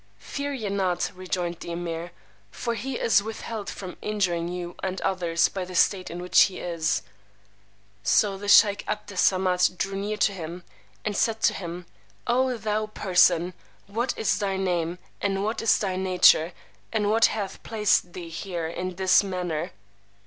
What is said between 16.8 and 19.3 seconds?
and what hath placed thee here in this